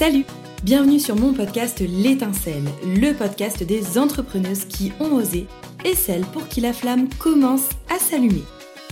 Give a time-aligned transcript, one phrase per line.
[0.00, 0.24] Salut
[0.62, 5.46] Bienvenue sur mon podcast L'étincelle, le podcast des entrepreneuses qui ont osé
[5.84, 8.44] et celles pour qui la flamme commence à s'allumer.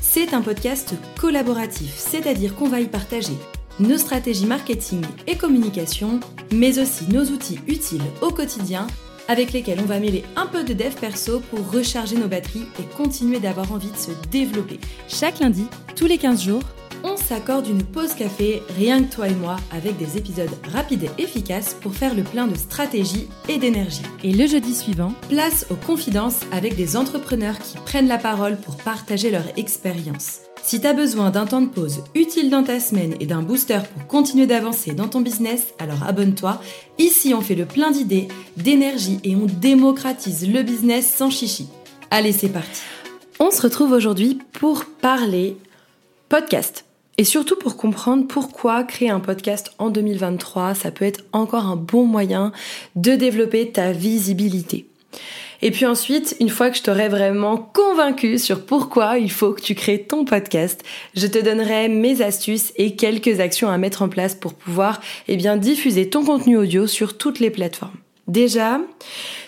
[0.02, 3.32] C'est un podcast collaboratif, c'est-à-dire qu'on va y partager
[3.80, 6.20] nos stratégies marketing et communication,
[6.52, 8.86] mais aussi nos outils utiles au quotidien
[9.28, 12.96] avec lesquels on va mêler un peu de dev perso pour recharger nos batteries et
[12.98, 14.78] continuer d'avoir envie de se développer.
[15.08, 15.64] Chaque lundi,
[15.96, 16.62] tous les 15 jours,
[17.04, 21.22] on s'accorde une pause café, rien que toi et moi, avec des épisodes rapides et
[21.22, 24.02] efficaces pour faire le plein de stratégie et d'énergie.
[24.24, 28.76] Et le jeudi suivant, place aux confidences avec des entrepreneurs qui prennent la parole pour
[28.76, 30.40] partager leur expérience.
[30.62, 34.06] Si t'as besoin d'un temps de pause utile dans ta semaine et d'un booster pour
[34.06, 36.60] continuer d'avancer dans ton business, alors abonne-toi.
[36.98, 41.68] Ici, on fait le plein d'idées, d'énergie et on démocratise le business sans chichi.
[42.10, 42.82] Allez, c'est parti.
[43.40, 45.56] On se retrouve aujourd'hui pour parler
[46.28, 46.87] podcast.
[47.18, 51.74] Et surtout pour comprendre pourquoi créer un podcast en 2023, ça peut être encore un
[51.74, 52.52] bon moyen
[52.94, 54.86] de développer ta visibilité.
[55.60, 59.60] Et puis ensuite, une fois que je t'aurai vraiment convaincu sur pourquoi il faut que
[59.60, 60.84] tu crées ton podcast,
[61.16, 65.36] je te donnerai mes astuces et quelques actions à mettre en place pour pouvoir eh
[65.36, 67.96] bien, diffuser ton contenu audio sur toutes les plateformes.
[68.28, 68.80] Déjà,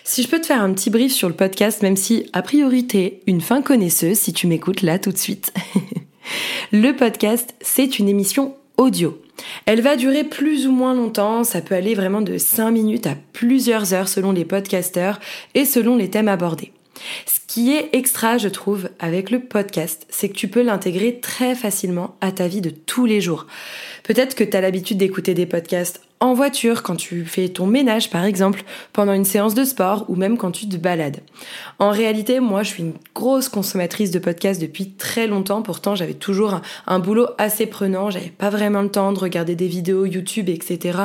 [0.03, 2.89] si je peux te faire un petit brief sur le podcast, même si a priori
[3.29, 5.53] une fin connaisseuse si tu m'écoutes là tout de suite.
[6.73, 9.21] Le podcast, c'est une émission audio.
[9.67, 13.17] Elle va durer plus ou moins longtemps, ça peut aller vraiment de 5 minutes à
[13.33, 15.21] plusieurs heures selon les podcasteurs
[15.55, 16.73] et selon les thèmes abordés.
[17.27, 21.55] Ce qui est extra, je trouve, avec le podcast, c'est que tu peux l'intégrer très
[21.55, 23.47] facilement à ta vie de tous les jours.
[24.03, 28.11] Peut-être que tu as l'habitude d'écouter des podcasts en voiture, quand tu fais ton ménage
[28.11, 31.21] par exemple, pendant une séance de sport ou même quand tu te balades.
[31.79, 36.13] En réalité, moi je suis une grosse consommatrice de podcasts depuis très longtemps, pourtant j'avais
[36.13, 40.51] toujours un, boulot assez prenant, j'avais pas vraiment le temps de regarder des vidéos YouTube,
[40.51, 40.99] etc.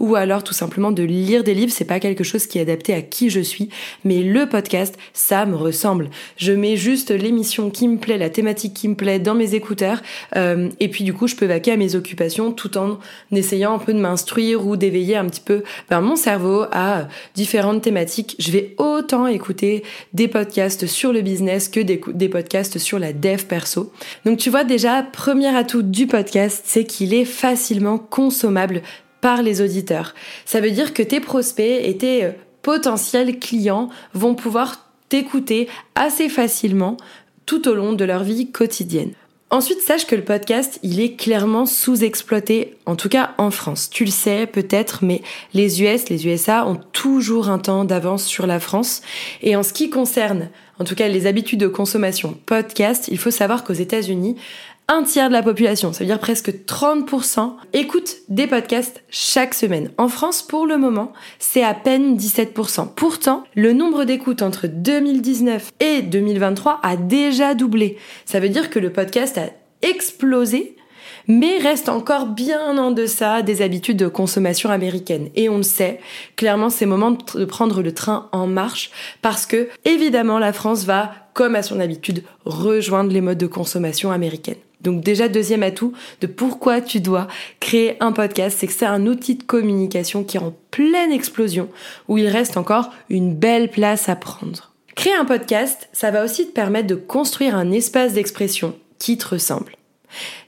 [0.00, 2.94] Ou alors tout simplement de lire des livres, c'est pas quelque chose qui est adapté
[2.94, 3.68] à qui je suis,
[4.04, 6.08] mais le podcast, ça me ressemble.
[6.38, 10.00] Je mets juste l'émission qui me plaît, la thématique qui me plaît dans mes écouteurs,
[10.36, 12.98] euh, et puis du coup je peux vaquer à mes occupations tout en
[13.32, 17.82] essayant un peu de m'instruire ou d'éveiller un petit peu ben, mon cerveau à différentes
[17.82, 18.36] thématiques.
[18.38, 23.12] Je vais autant écouter des podcasts sur le business que des, des podcasts sur la
[23.12, 23.92] dev perso.
[24.24, 28.82] Donc tu vois déjà, premier atout du podcast, c'est qu'il est facilement consommable
[29.20, 30.14] par les auditeurs.
[30.44, 36.28] Ça veut dire que tes prospects et tes euh, potentiels clients vont pouvoir t'écouter assez
[36.28, 36.96] facilement
[37.46, 39.12] tout au long de leur vie quotidienne.
[39.52, 43.90] Ensuite, sache que le podcast, il est clairement sous-exploité, en tout cas en France.
[43.90, 45.20] Tu le sais peut-être, mais
[45.52, 49.02] les US, les USA ont toujours un temps d'avance sur la France.
[49.42, 50.48] Et en ce qui concerne,
[50.78, 54.36] en tout cas, les habitudes de consommation podcast, il faut savoir qu'aux États-Unis,
[54.88, 59.90] un tiers de la population, ça veut dire presque 30%, écoute des podcasts chaque semaine.
[59.96, 62.88] En France, pour le moment, c'est à peine 17%.
[62.94, 67.96] Pourtant, le nombre d'écoutes entre 2019 et 2023 a déjà doublé.
[68.24, 69.46] Ça veut dire que le podcast a
[69.82, 70.76] explosé
[71.28, 75.28] mais reste encore bien en deçà des habitudes de consommation américaines.
[75.36, 76.00] Et on le sait,
[76.36, 78.90] clairement c'est moment de prendre le train en marche
[79.22, 84.10] parce que évidemment la France va, comme à son habitude, rejoindre les modes de consommation
[84.10, 84.56] américaines.
[84.82, 87.28] Donc déjà, deuxième atout de pourquoi tu dois
[87.60, 91.68] créer un podcast, c'est que c'est un outil de communication qui est en pleine explosion,
[92.08, 94.72] où il reste encore une belle place à prendre.
[94.94, 99.28] Créer un podcast, ça va aussi te permettre de construire un espace d'expression qui te
[99.28, 99.76] ressemble.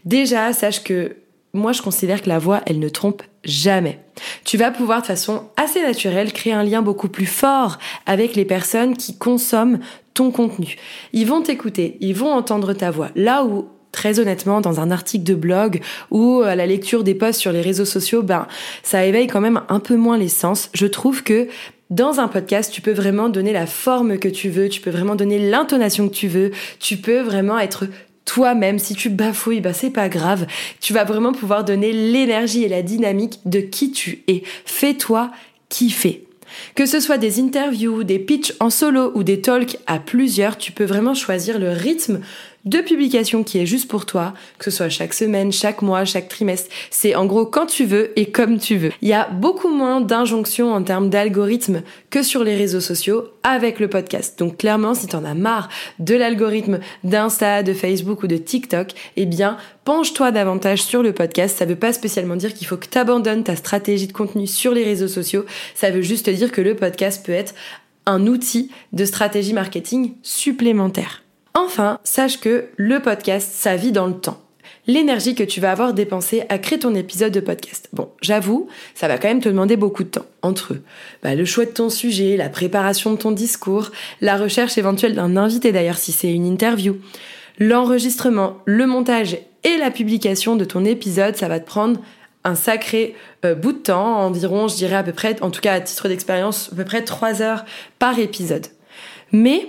[0.04, 1.16] Déjà, sache que
[1.54, 4.00] moi je considère que la voix, elle ne trompe jamais.
[4.44, 8.44] Tu vas pouvoir de façon assez naturelle créer un lien beaucoup plus fort avec les
[8.44, 9.78] personnes qui consomment
[10.12, 10.76] ton contenu.
[11.12, 13.10] Ils vont t'écouter, ils vont entendre ta voix.
[13.16, 17.40] Là où très honnêtement, dans un article de blog ou à la lecture des posts
[17.40, 18.46] sur les réseaux sociaux, ben,
[18.82, 20.68] ça éveille quand même un peu moins les sens.
[20.74, 21.48] Je trouve que
[21.90, 25.14] dans un podcast, tu peux vraiment donner la forme que tu veux, tu peux vraiment
[25.14, 26.50] donner l'intonation que tu veux,
[26.80, 27.84] tu peux vraiment être
[28.24, 28.78] toi-même.
[28.78, 30.46] Si tu bafouilles, bah c'est pas grave.
[30.80, 34.42] Tu vas vraiment pouvoir donner l'énergie et la dynamique de qui tu es.
[34.64, 35.30] Fais-toi
[35.68, 36.26] kiffer.
[36.74, 40.72] Que ce soit des interviews, des pitchs en solo ou des talks à plusieurs, tu
[40.72, 42.20] peux vraiment choisir le rythme
[42.64, 46.28] de publication qui est juste pour toi, que ce soit chaque semaine, chaque mois, chaque
[46.28, 46.70] trimestre.
[46.90, 48.92] C'est en gros quand tu veux et comme tu veux.
[49.02, 53.80] Il y a beaucoup moins d'injonctions en termes d'algorithme que sur les réseaux sociaux avec
[53.80, 54.38] le podcast.
[54.38, 55.68] Donc clairement, si t'en as marre
[55.98, 61.58] de l'algorithme d'Insta, de Facebook ou de TikTok, eh bien, penche-toi davantage sur le podcast.
[61.58, 64.84] Ça veut pas spécialement dire qu'il faut que t'abandonnes ta stratégie de contenu sur les
[64.84, 65.44] réseaux sociaux.
[65.74, 67.54] Ça veut juste dire que le podcast peut être
[68.06, 71.23] un outil de stratégie marketing supplémentaire.
[71.56, 74.40] Enfin, sache que le podcast, ça vit dans le temps.
[74.86, 77.88] l'énergie que tu vas avoir dépensée à créer ton épisode de podcast.
[77.94, 80.26] Bon, j'avoue, ça va quand même te demander beaucoup de temps.
[80.42, 80.76] Entre
[81.22, 85.36] bah, le choix de ton sujet, la préparation de ton discours, la recherche éventuelle d'un
[85.36, 86.96] invité d'ailleurs si c'est une interview,
[87.58, 92.00] l'enregistrement, le montage et la publication de ton épisode, ça va te prendre
[92.44, 93.14] un sacré
[93.44, 96.08] euh, bout de temps, environ, je dirais à peu près, en tout cas à titre
[96.08, 97.64] d'expérience, à peu près 3 heures
[97.98, 98.66] par épisode.
[99.32, 99.66] Mais,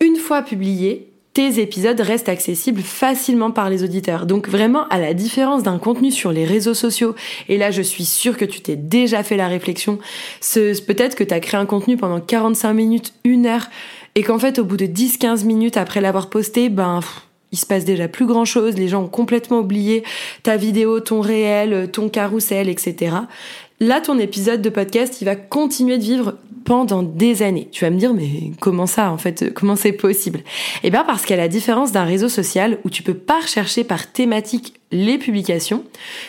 [0.00, 4.26] une fois publié, tes épisodes restent accessibles facilement par les auditeurs.
[4.26, 7.14] Donc vraiment, à la différence d'un contenu sur les réseaux sociaux,
[7.48, 9.98] et là je suis sûre que tu t'es déjà fait la réflexion,
[10.40, 13.68] peut-être que tu as créé un contenu pendant 45 minutes, une heure,
[14.16, 17.00] et qu'en fait au bout de 10-15 minutes après l'avoir posté, ben
[17.52, 20.02] il se passe déjà plus grand chose, les gens ont complètement oublié
[20.42, 23.14] ta vidéo, ton réel, ton carrousel, etc.
[23.80, 26.34] Là, ton épisode de podcast, il va continuer de vivre
[26.68, 27.66] pendant des années.
[27.72, 30.40] Tu vas me dire, mais comment ça, en fait, comment c'est possible?
[30.82, 34.12] Eh bien, parce qu'à la différence d'un réseau social où tu peux pas rechercher par
[34.12, 35.82] thématique les publications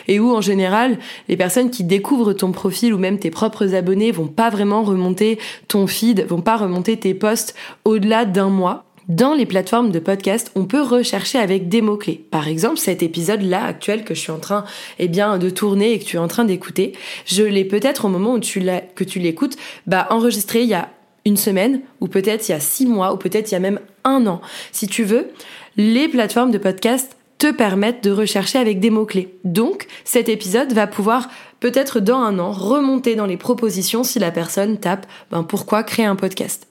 [0.08, 0.98] et où, en général,
[1.28, 5.38] les personnes qui découvrent ton profil ou même tes propres abonnés vont pas vraiment remonter
[5.68, 7.54] ton feed, vont pas remonter tes posts
[7.84, 8.86] au-delà d'un mois.
[9.10, 12.24] Dans les plateformes de podcast, on peut rechercher avec des mots-clés.
[12.30, 14.64] Par exemple, cet épisode-là actuel que je suis en train
[15.00, 16.92] eh de tourner et que tu es en train d'écouter,
[17.26, 18.64] je l'ai peut-être au moment où tu
[18.94, 19.56] que tu l'écoutes,
[19.88, 20.90] bah, enregistré il y a
[21.24, 23.80] une semaine, ou peut-être il y a six mois, ou peut-être il y a même
[24.04, 24.40] un an.
[24.70, 25.30] Si tu veux,
[25.76, 29.34] les plateformes de podcast te permettent de rechercher avec des mots-clés.
[29.42, 31.28] Donc, cet épisode va pouvoir
[31.58, 36.06] peut-être dans un an remonter dans les propositions si la personne tape ben, pourquoi créer
[36.06, 36.68] un podcast?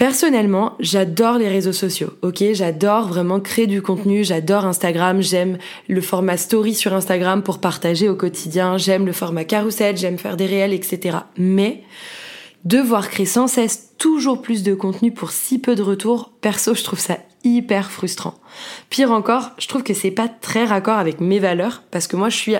[0.00, 2.42] Personnellement, j'adore les réseaux sociaux, ok?
[2.54, 5.58] J'adore vraiment créer du contenu, j'adore Instagram, j'aime
[5.88, 10.38] le format story sur Instagram pour partager au quotidien, j'aime le format carousel, j'aime faire
[10.38, 11.18] des réels, etc.
[11.36, 11.82] Mais
[12.64, 16.82] devoir créer sans cesse toujours plus de contenu pour si peu de retours, perso, je
[16.82, 18.36] trouve ça hyper frustrant.
[18.88, 22.30] Pire encore, je trouve que c'est pas très raccord avec mes valeurs parce que moi
[22.30, 22.54] je suis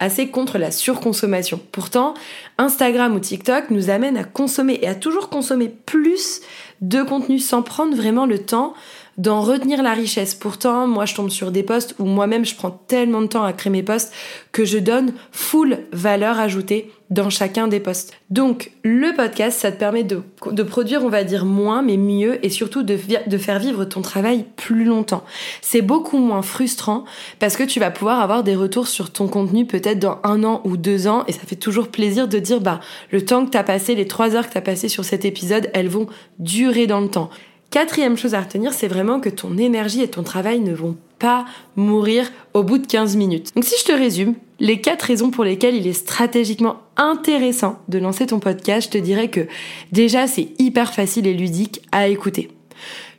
[0.00, 1.60] assez contre la surconsommation.
[1.72, 2.14] Pourtant,
[2.56, 6.40] Instagram ou TikTok nous amènent à consommer et à toujours consommer plus
[6.80, 8.74] de contenu sans prendre vraiment le temps
[9.18, 10.34] d'en retenir la richesse.
[10.34, 13.52] Pourtant, moi, je tombe sur des posts où moi-même, je prends tellement de temps à
[13.52, 14.12] créer mes posts
[14.52, 18.12] que je donne full valeur ajoutée dans chacun des posts.
[18.30, 20.22] Donc, le podcast, ça te permet de,
[20.62, 24.44] produire, on va dire, moins, mais mieux, et surtout de, de faire vivre ton travail
[24.56, 25.24] plus longtemps.
[25.62, 27.04] C'est beaucoup moins frustrant
[27.38, 30.60] parce que tu vas pouvoir avoir des retours sur ton contenu peut-être dans un an
[30.64, 32.80] ou deux ans, et ça fait toujours plaisir de dire, bah,
[33.10, 35.88] le temps que t'as passé, les trois heures que t'as passé sur cet épisode, elles
[35.88, 36.06] vont
[36.38, 37.30] durer dans le temps.
[37.70, 41.44] Quatrième chose à retenir, c'est vraiment que ton énergie et ton travail ne vont pas
[41.76, 43.54] mourir au bout de 15 minutes.
[43.54, 47.98] Donc si je te résume, les quatre raisons pour lesquelles il est stratégiquement intéressant de
[47.98, 49.46] lancer ton podcast, je te dirais que
[49.92, 52.48] déjà c'est hyper facile et ludique à écouter.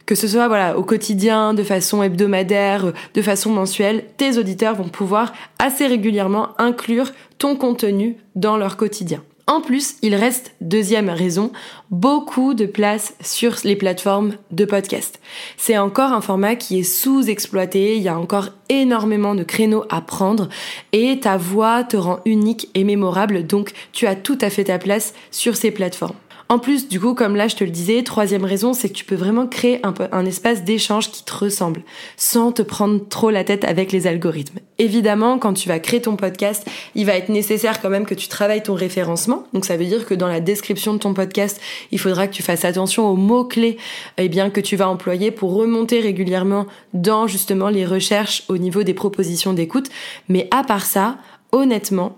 [0.07, 4.89] Que ce soit voilà au quotidien, de façon hebdomadaire, de façon mensuelle, tes auditeurs vont
[4.89, 9.21] pouvoir assez régulièrement inclure ton contenu dans leur quotidien.
[9.49, 11.51] En plus, il reste, deuxième raison,
[11.89, 15.19] beaucoup de place sur les plateformes de podcast.
[15.57, 20.01] C'est encore un format qui est sous-exploité, il y a encore énormément de créneaux à
[20.01, 20.49] prendre
[20.93, 24.77] et ta voix te rend unique et mémorable, donc tu as tout à fait ta
[24.77, 26.13] place sur ces plateformes.
[26.51, 29.05] En plus, du coup, comme là je te le disais, troisième raison, c'est que tu
[29.05, 31.83] peux vraiment créer un, espace d'échange qui te ressemble,
[32.17, 34.57] sans te prendre trop la tête avec les algorithmes.
[34.79, 38.29] Évidemment, quand tu vas créer ton podcast, il va être nécessaire quand même que tu
[38.29, 39.43] travailles ton référencement.
[39.53, 42.41] Donc ça veut dire que dans la description de ton podcast, il faudra que tu
[42.41, 43.77] fasses attention aux mots-clés
[44.17, 48.81] eh bien, que tu vas employer pour remonter régulièrement dans justement les recherches au niveau
[48.81, 49.89] des propositions d'écoute.
[50.29, 51.19] Mais à part ça,
[51.51, 52.17] honnêtement,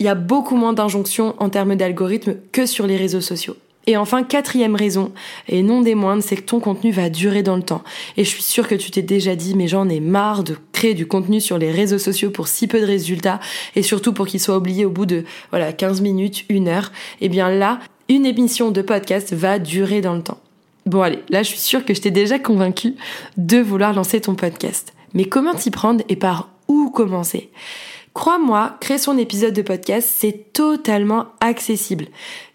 [0.00, 3.56] il y a beaucoup moins d'injonctions en termes d'algorithmes que sur les réseaux sociaux.
[3.86, 5.10] Et enfin, quatrième raison,
[5.48, 7.82] et non des moindres, c'est que ton contenu va durer dans le temps.
[8.16, 10.94] Et je suis sûre que tu t'es déjà dit, mais j'en ai marre de créer
[10.94, 13.40] du contenu sur les réseaux sociaux pour si peu de résultats,
[13.76, 16.92] et surtout pour qu'il soit oublié au bout de, voilà, 15 minutes, une heure.
[17.20, 20.40] Et eh bien là, une émission de podcast va durer dans le temps.
[20.86, 22.96] Bon allez, là je suis sûre que je t'ai déjà convaincu
[23.36, 24.92] de vouloir lancer ton podcast.
[25.14, 27.50] Mais comment t'y prendre et par où commencer?
[28.14, 32.06] Crois-moi, créer son épisode de podcast, c'est totalement accessible.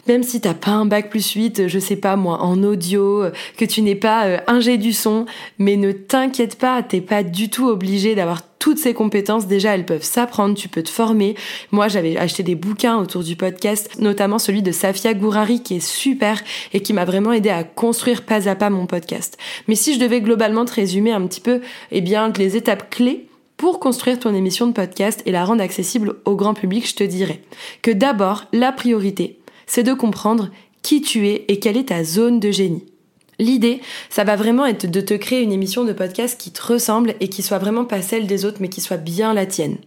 [0.08, 3.26] Même si t'as pas un bac plus 8, je sais pas moi, en audio,
[3.58, 5.26] que tu n'es pas euh, ingé du son,
[5.58, 9.46] mais ne t'inquiète pas, t'es pas du tout obligé d'avoir toutes ces compétences.
[9.46, 11.36] Déjà, elles peuvent s'apprendre, tu peux te former.
[11.72, 15.88] Moi, j'avais acheté des bouquins autour du podcast, notamment celui de Safia Gourari qui est
[15.88, 16.42] super
[16.74, 19.38] et qui m'a vraiment aidé à construire pas à pas mon podcast.
[19.68, 23.28] Mais si je devais globalement te résumer un petit peu, eh bien, les étapes clés,
[23.56, 27.04] pour construire ton émission de podcast et la rendre accessible au grand public, je te
[27.04, 27.42] dirais
[27.84, 30.50] que d'abord, la priorité, c'est de comprendre
[30.82, 32.86] qui tu es et quelle est ta zone de génie.
[33.38, 37.16] L'idée, ça va vraiment être de te créer une émission de podcast qui te ressemble
[37.20, 39.78] et qui soit vraiment pas celle des autres, mais qui soit bien la tienne.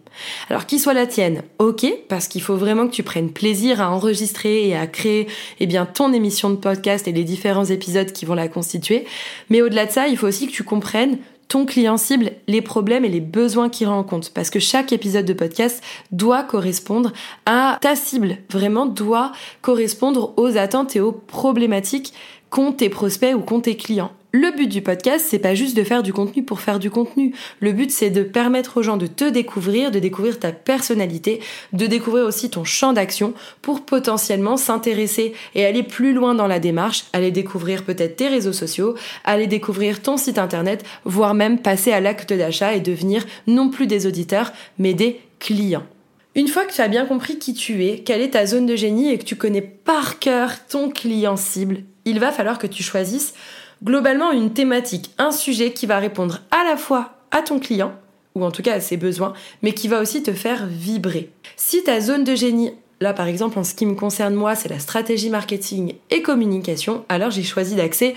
[0.50, 3.90] Alors qui soit la tienne, ok, parce qu'il faut vraiment que tu prennes plaisir à
[3.90, 5.28] enregistrer et à créer
[5.60, 9.06] eh bien ton émission de podcast et les différents épisodes qui vont la constituer.
[9.48, 13.04] Mais au-delà de ça, il faut aussi que tu comprennes ton client cible, les problèmes
[13.04, 14.30] et les besoins qu'il rencontre.
[14.32, 17.12] Parce que chaque épisode de podcast doit correspondre
[17.46, 22.12] à ta cible, vraiment doit correspondre aux attentes et aux problématiques
[22.50, 24.12] qu'ont tes prospects ou qu'ont tes clients.
[24.30, 27.34] Le but du podcast, c'est pas juste de faire du contenu pour faire du contenu.
[27.60, 31.40] Le but, c'est de permettre aux gens de te découvrir, de découvrir ta personnalité,
[31.72, 33.32] de découvrir aussi ton champ d'action
[33.62, 38.52] pour potentiellement s'intéresser et aller plus loin dans la démarche, aller découvrir peut-être tes réseaux
[38.52, 43.70] sociaux, aller découvrir ton site internet, voire même passer à l'acte d'achat et devenir non
[43.70, 45.86] plus des auditeurs, mais des clients.
[46.34, 48.76] Une fois que tu as bien compris qui tu es, quelle est ta zone de
[48.76, 52.82] génie et que tu connais par cœur ton client cible, il va falloir que tu
[52.82, 53.34] choisisses
[53.82, 57.92] globalement une thématique, un sujet qui va répondre à la fois à ton client,
[58.34, 59.32] ou en tout cas à ses besoins,
[59.62, 61.30] mais qui va aussi te faire vibrer.
[61.56, 64.68] Si ta zone de génie, là par exemple en ce qui me concerne moi, c'est
[64.68, 68.14] la stratégie marketing et communication, alors j'ai choisi d'axer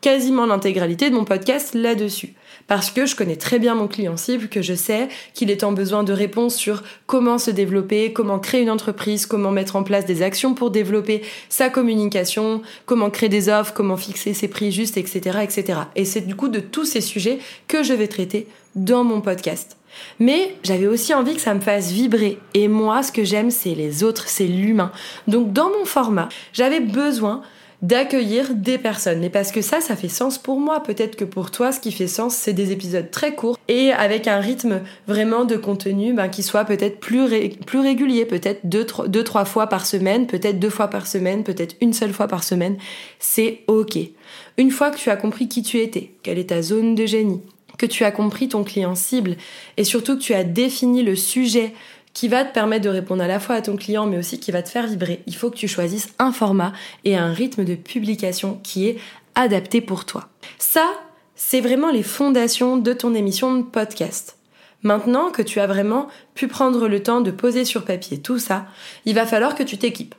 [0.00, 2.34] quasiment l'intégralité de mon podcast là-dessus
[2.66, 5.72] parce que je connais très bien mon client cible, que je sais qu'il est en
[5.72, 10.06] besoin de réponses sur comment se développer, comment créer une entreprise, comment mettre en place
[10.06, 14.96] des actions pour développer sa communication, comment créer des offres, comment fixer ses prix justes,
[14.96, 15.80] etc., etc.
[15.96, 19.76] Et c'est du coup de tous ces sujets que je vais traiter dans mon podcast.
[20.18, 22.38] Mais j'avais aussi envie que ça me fasse vibrer.
[22.54, 24.90] Et moi, ce que j'aime, c'est les autres, c'est l'humain.
[25.28, 27.42] Donc dans mon format, j'avais besoin
[27.84, 29.20] d'accueillir des personnes.
[29.20, 30.82] Mais parce que ça, ça fait sens pour moi.
[30.82, 34.26] Peut-être que pour toi, ce qui fait sens, c'est des épisodes très courts et avec
[34.26, 37.28] un rythme vraiment de contenu ben, qui soit peut-être plus,
[37.66, 41.76] plus régulier, peut-être deux, deux, trois fois par semaine, peut-être deux fois par semaine, peut-être
[41.82, 42.78] une seule fois par semaine.
[43.18, 43.98] C'est ok.
[44.56, 47.42] Une fois que tu as compris qui tu étais, quelle est ta zone de génie,
[47.76, 49.36] que tu as compris ton client cible
[49.76, 51.74] et surtout que tu as défini le sujet
[52.14, 54.52] qui va te permettre de répondre à la fois à ton client, mais aussi qui
[54.52, 55.22] va te faire vibrer.
[55.26, 56.72] Il faut que tu choisisses un format
[57.04, 58.98] et un rythme de publication qui est
[59.34, 60.28] adapté pour toi.
[60.58, 60.88] Ça,
[61.34, 64.38] c'est vraiment les fondations de ton émission de podcast.
[64.82, 68.66] Maintenant que tu as vraiment pu prendre le temps de poser sur papier tout ça,
[69.06, 70.14] il va falloir que tu t'équipes.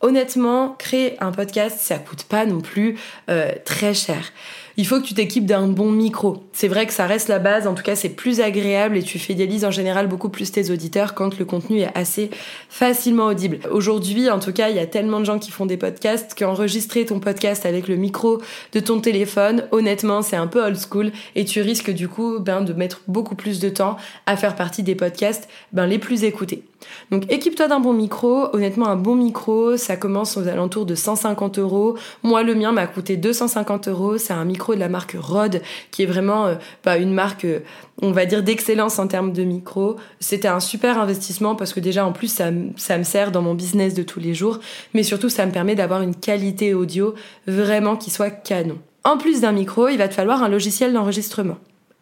[0.00, 2.98] Honnêtement, créer un podcast, ça coûte pas non plus
[3.30, 4.32] euh, très cher
[4.78, 6.44] il faut que tu t'équipes d'un bon micro.
[6.52, 9.18] C'est vrai que ça reste la base, en tout cas c'est plus agréable et tu
[9.18, 12.30] fidélises en général beaucoup plus tes auditeurs quand le contenu est assez
[12.68, 13.58] facilement audible.
[13.72, 17.04] Aujourd'hui, en tout cas, il y a tellement de gens qui font des podcasts qu'enregistrer
[17.04, 18.40] ton podcast avec le micro
[18.72, 22.60] de ton téléphone, honnêtement, c'est un peu old school et tu risques du coup ben,
[22.60, 26.62] de mettre beaucoup plus de temps à faire partie des podcasts ben, les plus écoutés.
[27.10, 28.54] Donc équipe-toi d'un bon micro.
[28.54, 31.96] Honnêtement, un bon micro, ça commence aux alentours de 150 euros.
[32.22, 34.18] Moi, le mien m'a coûté 250 euros.
[34.18, 37.60] C'est un micro de la marque Rode, qui est vraiment euh, bah, une marque, euh,
[38.02, 39.96] on va dire, d'excellence en termes de micro.
[40.20, 43.54] C'était un super investissement parce que déjà, en plus, ça, ça me sert dans mon
[43.54, 44.60] business de tous les jours,
[44.94, 47.14] mais surtout, ça me permet d'avoir une qualité audio
[47.46, 48.78] vraiment qui soit canon.
[49.04, 51.56] En plus d'un micro, il va te falloir un logiciel d'enregistrement.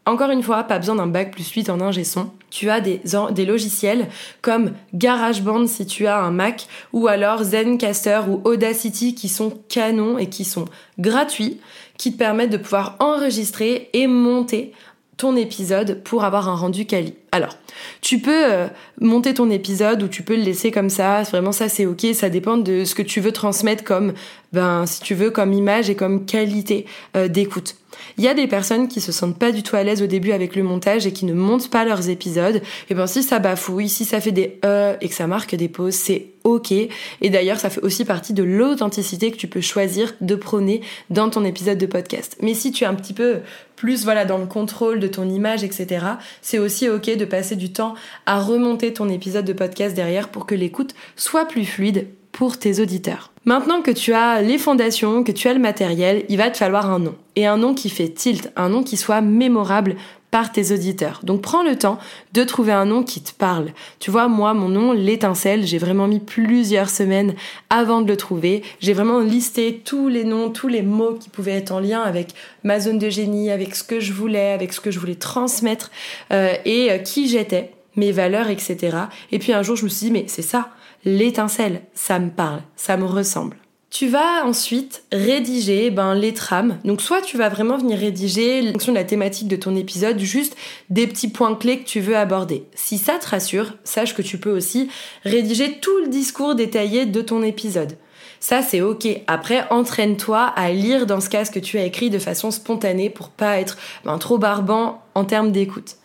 [0.06, 2.30] Encore une fois, pas besoin d'un bac plus 8 en ingé son.
[2.50, 3.00] Tu as des,
[3.32, 4.06] des logiciels
[4.40, 10.16] comme GarageBand si tu as un Mac ou alors Zencaster ou Audacity qui sont canons
[10.16, 10.66] et qui sont
[11.00, 11.58] gratuits,
[11.98, 14.72] qui te permettent de pouvoir enregistrer et monter
[15.16, 17.14] ton épisode pour avoir un rendu quali.
[17.32, 17.56] Alors,
[18.02, 18.66] tu peux euh,
[19.00, 22.28] monter ton épisode ou tu peux le laisser comme ça, vraiment ça c'est ok, ça
[22.28, 24.12] dépend de ce que tu veux transmettre comme,
[24.52, 26.86] ben si tu veux, comme image et comme qualité
[27.16, 27.76] euh, d'écoute.
[28.18, 30.32] Il y a des personnes qui se sentent pas du tout à l'aise au début
[30.32, 32.62] avec le montage et qui ne montent pas leurs épisodes.
[32.88, 35.68] Et ben si ça bafouille, si ça fait des euh et que ça marque des
[35.68, 36.72] pauses, c'est ok.
[36.72, 40.80] Et d'ailleurs, ça fait aussi partie de l'authenticité que tu peux choisir de prôner
[41.10, 42.38] dans ton épisode de podcast.
[42.40, 43.40] Mais si tu es un petit peu
[43.74, 46.06] plus voilà dans le contrôle de ton image, etc.,
[46.40, 47.94] c'est aussi ok de passer du temps
[48.24, 52.80] à remonter ton épisode de podcast derrière pour que l'écoute soit plus fluide pour tes
[52.80, 53.30] auditeurs.
[53.46, 56.90] Maintenant que tu as les fondations, que tu as le matériel, il va te falloir
[56.90, 57.14] un nom.
[57.36, 59.94] Et un nom qui fait tilt, un nom qui soit mémorable
[60.32, 61.20] par tes auditeurs.
[61.22, 62.00] Donc prends le temps
[62.32, 63.68] de trouver un nom qui te parle.
[64.00, 67.36] Tu vois, moi, mon nom, l'étincelle, j'ai vraiment mis plusieurs semaines
[67.70, 68.64] avant de le trouver.
[68.80, 72.34] J'ai vraiment listé tous les noms, tous les mots qui pouvaient être en lien avec
[72.64, 75.92] ma zone de génie, avec ce que je voulais, avec ce que je voulais transmettre
[76.32, 78.96] euh, et euh, qui j'étais, mes valeurs, etc.
[79.30, 80.70] Et puis un jour, je me suis dit, mais c'est ça
[81.06, 83.56] l'étincelle, ça me parle, ça me ressemble.
[83.88, 86.78] Tu vas ensuite rédiger ben, les trames.
[86.84, 90.18] Donc soit tu vas vraiment venir rédiger, en fonction de la thématique de ton épisode,
[90.18, 90.56] juste
[90.90, 92.64] des petits points clés que tu veux aborder.
[92.74, 94.90] Si ça te rassure, sache que tu peux aussi
[95.22, 97.96] rédiger tout le discours détaillé de ton épisode.
[98.40, 99.06] Ça, c'est ok.
[99.28, 103.08] Après, entraîne-toi à lire dans ce cas ce que tu as écrit de façon spontanée
[103.08, 105.96] pour pas être ben, trop barbant en termes d'écoute.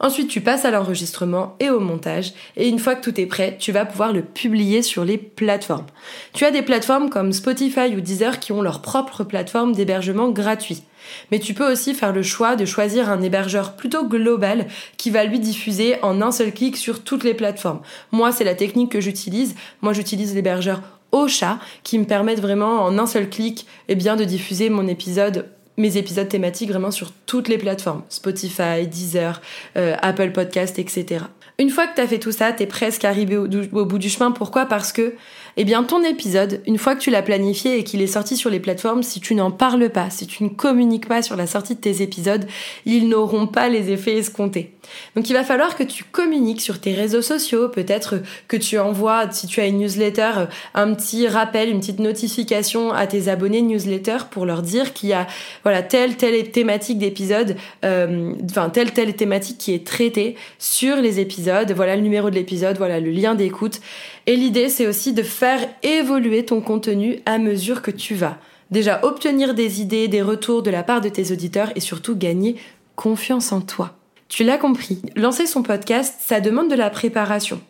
[0.00, 2.32] Ensuite, tu passes à l'enregistrement et au montage.
[2.56, 5.84] Et une fois que tout est prêt, tu vas pouvoir le publier sur les plateformes.
[6.32, 10.82] Tu as des plateformes comme Spotify ou Deezer qui ont leur propre plateforme d'hébergement gratuit.
[11.30, 15.24] Mais tu peux aussi faire le choix de choisir un hébergeur plutôt global qui va
[15.24, 17.80] lui diffuser en un seul clic sur toutes les plateformes.
[18.10, 19.54] Moi, c'est la technique que j'utilise.
[19.82, 20.80] Moi, j'utilise l'hébergeur
[21.12, 25.50] Ocha qui me permettent vraiment en un seul clic eh bien, de diffuser mon épisode
[25.80, 29.40] mes épisodes thématiques vraiment sur toutes les plateformes, Spotify, Deezer,
[29.76, 31.24] euh, Apple Podcast, etc.
[31.60, 34.08] Une fois que tu as fait tout ça, tu es presque arrivé au, bout du
[34.08, 34.30] chemin.
[34.30, 34.64] Pourquoi?
[34.64, 35.14] Parce que
[35.58, 38.48] eh bien ton épisode, une fois que tu l'as planifié et qu'il est sorti sur
[38.48, 41.74] les plateformes, si tu n'en parles pas, si tu ne communiques pas sur la sortie
[41.74, 42.46] de tes épisodes,
[42.86, 44.72] ils n'auront pas les effets escomptés.
[45.16, 49.30] Donc il va falloir que tu communiques sur tes réseaux sociaux, peut-être que tu envoies,
[49.30, 54.18] si tu as une newsletter, un petit rappel, une petite notification à tes abonnés newsletter
[54.30, 55.26] pour leur dire qu'il y a
[55.70, 61.20] voilà telle telle thématique d'épisode, euh, enfin telle telle thématique qui est traitée sur les
[61.20, 63.80] épisodes, voilà le numéro de l'épisode, voilà le lien d'écoute.
[64.26, 68.38] Et l'idée c'est aussi de faire évoluer ton contenu à mesure que tu vas.
[68.72, 72.56] Déjà obtenir des idées, des retours de la part de tes auditeurs et surtout gagner
[72.96, 73.94] confiance en toi.
[74.28, 77.60] Tu l'as compris, lancer son podcast, ça demande de la préparation.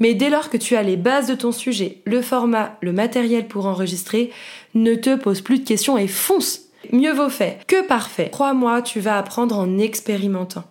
[0.00, 3.46] Mais dès lors que tu as les bases de ton sujet, le format, le matériel
[3.46, 4.32] pour enregistrer,
[4.74, 6.63] ne te pose plus de questions et fonce.
[6.92, 8.28] Mieux vaut fait que parfait.
[8.30, 10.64] Crois-moi, tu vas apprendre en expérimentant.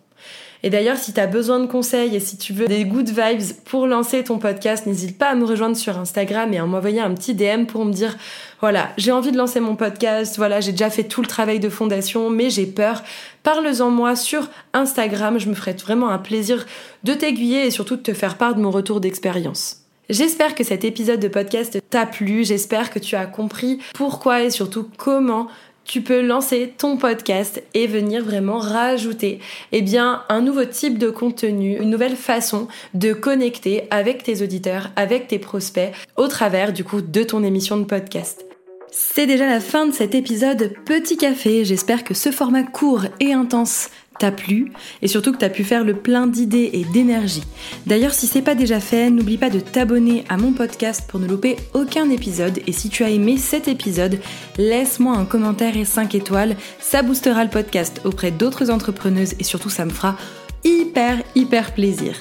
[0.66, 3.42] Et d'ailleurs, si tu as besoin de conseils et si tu veux des good vibes
[3.66, 7.14] pour lancer ton podcast, n'hésite pas à me rejoindre sur Instagram et à m'envoyer un
[7.14, 8.16] petit DM pour me dire
[8.62, 11.68] voilà, j'ai envie de lancer mon podcast, voilà, j'ai déjà fait tout le travail de
[11.68, 13.04] fondation, mais j'ai peur.
[13.44, 16.66] Parle-en moi sur Instagram, je me ferai vraiment un plaisir
[17.04, 19.82] de t'aiguiller et surtout de te faire part de mon retour d'expérience.
[20.10, 24.50] J'espère que cet épisode de podcast t'a plu, j'espère que tu as compris pourquoi et
[24.50, 25.48] surtout comment
[25.86, 29.40] tu peux lancer ton podcast et venir vraiment rajouter
[29.72, 34.92] eh bien un nouveau type de contenu, une nouvelle façon de connecter avec tes auditeurs,
[34.96, 38.46] avec tes prospects au travers du coup de ton émission de podcast.
[38.96, 41.66] C'est déjà la fin de cet épisode Petit Café.
[41.66, 44.72] J'espère que ce format court et intense t'a plu
[45.02, 47.44] et surtout que t'as pu faire le plein d'idées et d'énergie.
[47.88, 51.28] D'ailleurs, si c'est pas déjà fait, n'oublie pas de t'abonner à mon podcast pour ne
[51.28, 52.60] louper aucun épisode.
[52.68, 54.20] Et si tu as aimé cet épisode,
[54.58, 56.56] laisse-moi un commentaire et 5 étoiles.
[56.80, 60.16] Ça boostera le podcast auprès d'autres entrepreneuses et surtout ça me fera
[60.64, 62.16] hyper hyper plaisir.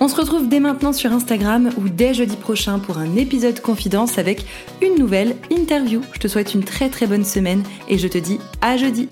[0.00, 4.18] On se retrouve dès maintenant sur Instagram ou dès jeudi prochain pour un épisode confidence
[4.18, 4.46] avec
[4.82, 6.02] une nouvelle interview.
[6.12, 9.08] Je te souhaite une très très bonne semaine et je te dis à jeudi.